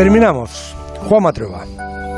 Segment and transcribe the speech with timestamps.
[0.00, 0.74] Terminamos.
[1.10, 1.66] Juan Matrueva.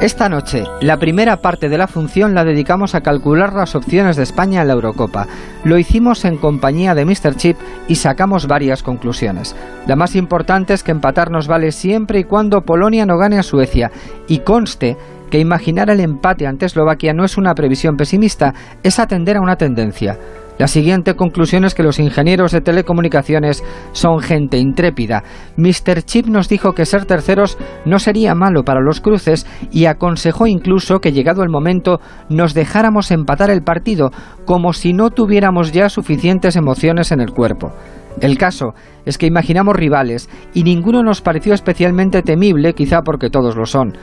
[0.01, 4.23] Esta noche, la primera parte de la función la dedicamos a calcular las opciones de
[4.23, 5.27] España en la Eurocopa.
[5.65, 7.35] Lo hicimos en compañía de Mr.
[7.35, 7.57] Chip
[7.89, 9.57] y sacamos varias conclusiones.
[9.89, 13.43] La más importante es que empatar nos vale siempre y cuando Polonia no gane a
[13.43, 13.91] Suecia.
[14.29, 14.97] Y conste
[15.33, 18.53] que imaginar el empate ante Eslovaquia no es una previsión pesimista,
[18.83, 20.19] es atender a una tendencia.
[20.59, 25.23] La siguiente conclusión es que los ingenieros de telecomunicaciones son gente intrépida.
[25.57, 26.03] Mr.
[26.03, 27.57] Chip nos dijo que ser terceros
[27.87, 33.11] no sería malo para los cruces y aconsejó incluso que llegado el momento nos dejáramos
[33.11, 34.11] empatar el partido
[34.45, 37.73] como si no tuviéramos ya suficientes emociones en el cuerpo.
[38.21, 38.75] El caso
[39.07, 43.95] es que imaginamos rivales y ninguno nos pareció especialmente temible, quizá porque todos lo son.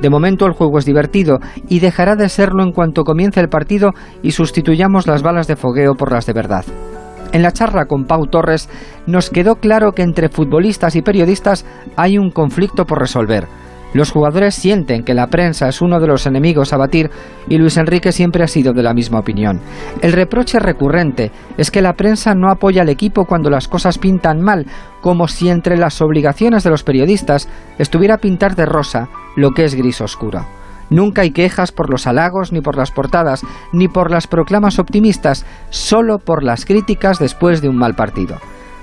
[0.00, 1.38] De momento el juego es divertido
[1.68, 3.90] y dejará de serlo en cuanto comience el partido
[4.22, 6.64] y sustituyamos las balas de fogueo por las de verdad.
[7.32, 8.68] En la charla con Pau Torres
[9.06, 11.66] nos quedó claro que entre futbolistas y periodistas
[11.96, 13.46] hay un conflicto por resolver.
[13.94, 17.10] Los jugadores sienten que la prensa es uno de los enemigos a batir
[17.48, 19.60] y Luis Enrique siempre ha sido de la misma opinión.
[20.02, 24.42] El reproche recurrente es que la prensa no apoya al equipo cuando las cosas pintan
[24.42, 24.66] mal,
[25.00, 29.74] como si entre las obligaciones de los periodistas estuviera pintar de rosa lo que es
[29.74, 30.46] gris oscuro.
[30.90, 35.44] Nunca hay quejas por los halagos, ni por las portadas, ni por las proclamas optimistas,
[35.70, 38.36] solo por las críticas después de un mal partido.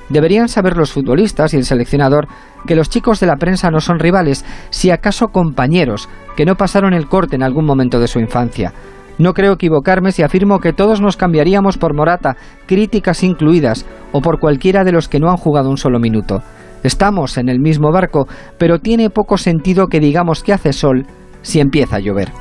[0.10, 2.28] Deberían saber los futbolistas y el seleccionador
[2.68, 6.94] que los chicos de la prensa no son rivales, si acaso compañeros, que no pasaron
[6.94, 8.74] el corte en algún momento de su infancia.
[9.18, 12.36] No creo equivocarme si afirmo que todos nos cambiaríamos por Morata,
[12.68, 16.44] críticas incluidas, o por cualquiera de los que no han jugado un solo minuto.
[16.86, 21.06] Estamos en el mismo barco, pero tiene poco sentido que digamos que hace sol
[21.42, 22.32] si empieza a llover.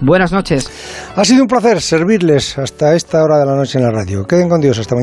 [0.00, 0.70] Buenas noches.
[1.14, 4.24] Ha sido un placer servirles hasta esta hora de la noche en la radio.
[4.26, 4.78] Queden con Dios.
[4.78, 4.98] Hasta mañana.